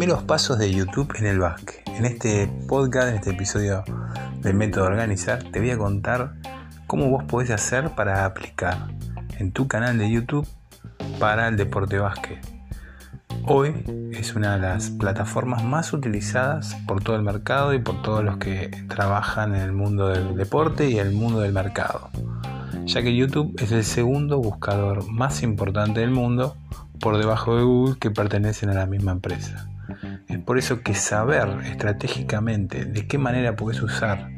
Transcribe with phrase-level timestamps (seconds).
[0.00, 1.86] Primeros pasos de YouTube en el básquet.
[1.86, 3.84] En este podcast, en este episodio
[4.40, 6.36] del método organizar, te voy a contar
[6.86, 8.78] cómo vos podés hacer para aplicar
[9.38, 10.48] en tu canal de YouTube
[11.18, 12.38] para el deporte básquet.
[13.44, 13.74] Hoy
[14.12, 18.38] es una de las plataformas más utilizadas por todo el mercado y por todos los
[18.38, 22.08] que trabajan en el mundo del deporte y el mundo del mercado,
[22.86, 26.56] ya que YouTube es el segundo buscador más importante del mundo
[27.00, 29.69] por debajo de Google que pertenecen a la misma empresa.
[30.28, 34.28] Es por eso que saber estratégicamente de qué manera puedes usar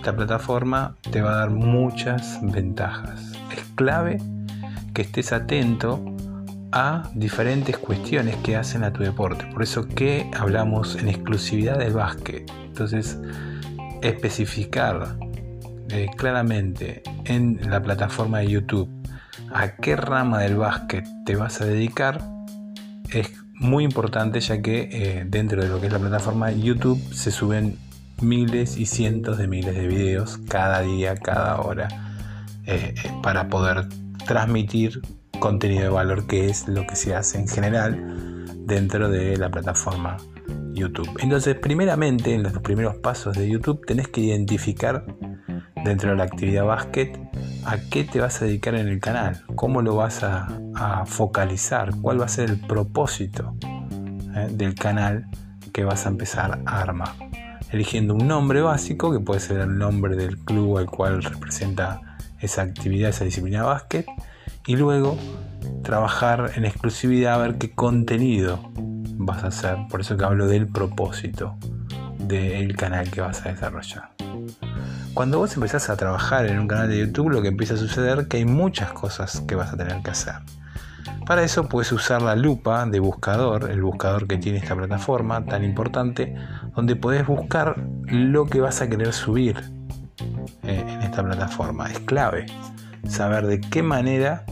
[0.00, 3.32] esta plataforma te va a dar muchas ventajas.
[3.54, 4.16] Es clave
[4.94, 6.02] que estés atento
[6.72, 9.44] a diferentes cuestiones que hacen a tu deporte.
[9.52, 12.50] Por eso que hablamos en exclusividad del básquet.
[12.64, 13.18] Entonces,
[14.00, 15.18] especificar
[15.90, 18.88] eh, claramente en la plataforma de YouTube
[19.52, 22.24] a qué rama del básquet te vas a dedicar
[23.10, 23.30] es
[23.60, 27.78] muy importante ya que eh, dentro de lo que es la plataforma YouTube se suben
[28.22, 31.88] miles y cientos de miles de videos cada día, cada hora,
[32.66, 33.86] eh, eh, para poder
[34.26, 35.02] transmitir
[35.38, 40.16] contenido de valor que es lo que se hace en general dentro de la plataforma
[40.72, 41.10] YouTube.
[41.20, 45.04] Entonces, primeramente, en los primeros pasos de YouTube tenés que identificar
[45.84, 47.29] dentro de la actividad básquet
[47.64, 50.48] a qué te vas a dedicar en el canal, cómo lo vas a,
[51.06, 53.54] focalizar, cuál va a ser el propósito
[54.34, 55.26] eh, del canal
[55.72, 57.12] que vas a empezar a armar.
[57.70, 62.00] Eligiendo un nombre básico, que puede ser el nombre del club al cual representa
[62.40, 64.06] esa actividad, esa disciplina básquet,
[64.66, 65.18] y luego
[65.82, 69.76] trabajar en exclusividad a ver qué contenido vas a hacer.
[69.90, 71.56] Por eso que hablo del propósito
[72.18, 74.10] del canal que vas a desarrollar.
[75.14, 78.20] Cuando vos empezás a trabajar en un canal de YouTube, lo que empieza a suceder
[78.20, 80.34] es que hay muchas cosas que vas a tener que hacer.
[81.26, 85.64] Para eso puedes usar la lupa de buscador, el buscador que tiene esta plataforma tan
[85.64, 86.34] importante,
[86.76, 87.76] donde podés buscar
[88.06, 89.56] lo que vas a querer subir
[90.62, 91.90] eh, en esta plataforma.
[91.90, 92.46] Es clave
[93.08, 94.44] saber de qué manera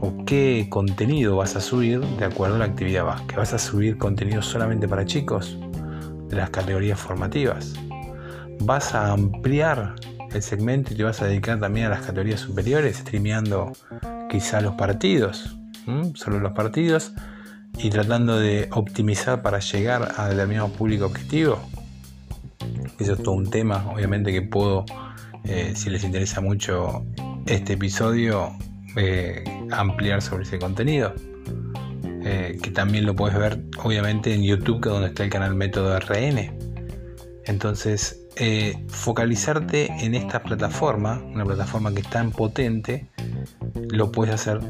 [0.00, 3.36] o qué contenido vas a subir de acuerdo a la actividad básquet.
[3.36, 5.58] ¿Vas a subir contenido solamente para chicos
[6.28, 7.74] de las categorías formativas?
[8.60, 9.94] Vas a ampliar
[10.32, 13.72] el segmento y te vas a dedicar también a las categorías superiores, streameando
[14.28, 15.56] quizá los partidos,
[16.14, 17.12] solo los partidos,
[17.78, 21.60] y tratando de optimizar para llegar a determinado público objetivo.
[22.98, 24.84] Eso es todo un tema, obviamente que puedo,
[25.44, 27.06] eh, si les interesa mucho
[27.46, 28.52] este episodio,
[28.96, 31.14] eh, ampliar sobre ese contenido.
[32.24, 35.54] Eh, que también lo puedes ver obviamente en YouTube, que es donde está el canal
[35.54, 36.52] Método RN.
[37.46, 43.08] Entonces, eh, focalizarte en esta plataforma, una plataforma que es tan potente,
[43.90, 44.60] lo puedes hacer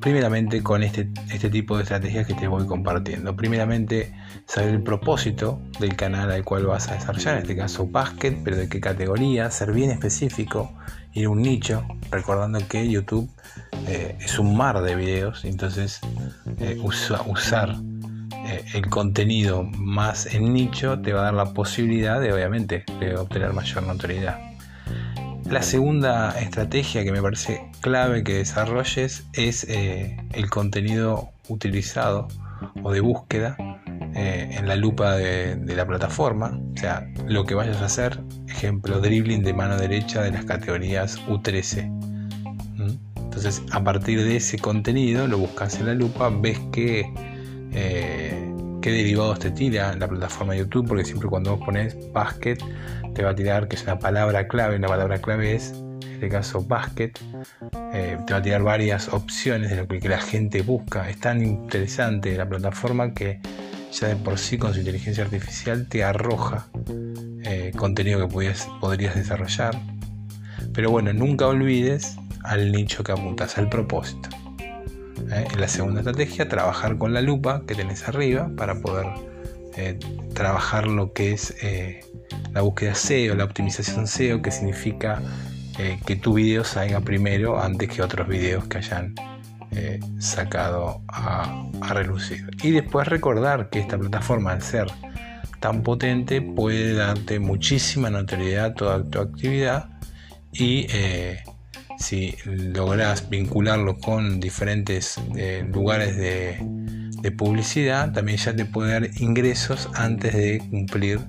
[0.00, 3.34] primeramente con este, este tipo de estrategias que te voy compartiendo.
[3.34, 4.12] Primeramente,
[4.46, 8.56] saber el propósito del canal al cual vas a desarrollar, en este caso basket, pero
[8.56, 10.72] de qué categoría, ser bien específico,
[11.14, 13.30] ir a un nicho, recordando que YouTube
[13.88, 16.00] eh, es un mar de videos, entonces
[16.58, 17.76] eh, usar
[18.46, 22.84] eh, el contenido más en nicho te va a dar la posibilidad de, obviamente,
[23.18, 24.38] obtener mayor notoriedad.
[25.50, 32.28] La segunda estrategia que me parece clave que desarrolles es eh, el contenido utilizado
[32.82, 33.56] o de búsqueda
[34.14, 36.58] eh, en la lupa de, la plataforma.
[36.74, 41.20] O sea, lo que vayas a hacer, ejemplo, dribbling de mano derecha de las categorías
[41.28, 41.90] U13.
[42.76, 43.22] ¿Mm?
[43.24, 47.12] Entonces, a partir de ese contenido, lo buscas en la lupa, ves que
[48.84, 52.58] qué derivados te tira la plataforma de YouTube, porque siempre cuando vos pones basket
[53.14, 56.28] te va a tirar que es una palabra clave, una palabra clave es, en este
[56.28, 57.12] caso, basket,
[57.94, 61.08] eh, te va a tirar varias opciones de lo que la gente busca.
[61.08, 63.40] Es tan interesante la plataforma que
[63.90, 66.66] ya de por sí con su inteligencia artificial te arroja
[67.42, 68.34] eh, contenido que
[68.80, 69.80] podrías desarrollar.
[70.74, 74.28] Pero bueno, nunca olvides al nicho que apuntas, al propósito.
[75.30, 75.46] ¿Eh?
[75.52, 79.06] En la segunda estrategia, trabajar con la lupa que tenés arriba para poder
[79.76, 79.98] eh,
[80.34, 82.00] trabajar lo que es eh,
[82.52, 85.22] la búsqueda SEO, la optimización SEO, que significa
[86.06, 89.16] que tu video salga primero antes que otros videos que hayan
[90.20, 92.48] sacado a, a, relucir.
[92.62, 94.86] Y después recordar que esta plataforma, al ser
[95.58, 99.88] tan potente, puede darte muchísima notoriedad a toda tu actividad
[100.52, 100.86] y
[102.04, 106.58] si logras vincularlo con diferentes eh, lugares de,
[107.38, 111.20] publicidad, también ya te puede dar ingresos antes de cumplir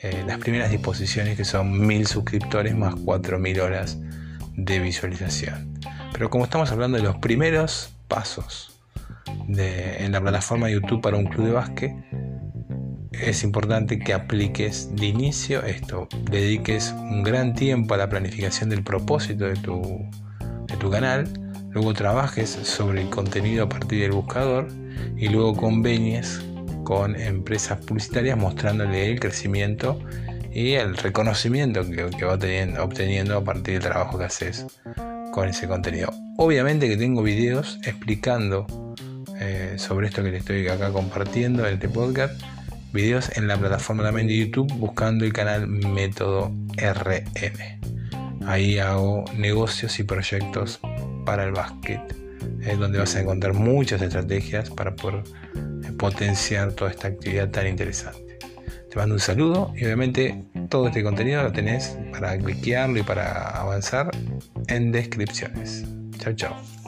[0.00, 3.98] eh, las primeras disposiciones que son mil suscriptores más 4000 horas
[4.56, 5.76] de visualización.
[6.12, 8.80] Pero como estamos hablando de los primeros pasos
[9.48, 11.92] en la plataforma de YouTube para un club de básquet,
[13.22, 18.82] es importante que apliques de inicio esto, dediques un gran tiempo a la planificación del
[18.82, 19.80] propósito de tu,
[20.66, 21.28] de tu canal,
[21.70, 24.68] luego trabajes sobre el contenido a partir del buscador
[25.16, 26.40] y luego convenies
[26.84, 29.98] con empresas publicitarias mostrándole el crecimiento
[30.52, 32.34] y el reconocimiento que, que va
[32.82, 34.66] obteniendo a partir del trabajo que haces
[35.32, 36.12] con ese contenido.
[36.36, 38.66] Obviamente que tengo videos explicando
[39.40, 42.40] eh, sobre esto que te estoy acá compartiendo en este podcast.
[42.94, 48.46] Videos en la plataforma también de YouTube buscando el canal Método RM.
[48.46, 50.78] Ahí hago negocios y proyectos
[51.26, 52.00] para el básquet.
[52.62, 55.24] Es donde vas a encontrar muchas estrategias para poder
[55.56, 58.38] eh, potenciar toda esta actividad tan interesante.
[58.88, 63.60] Te mando un saludo y obviamente todo este contenido lo tenés para cliquearlo y para
[63.60, 64.08] avanzar
[64.68, 65.84] en descripciones.
[66.20, 66.83] Chao, chao.